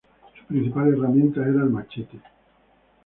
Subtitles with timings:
[0.35, 2.19] Su principal herramienta era el machete.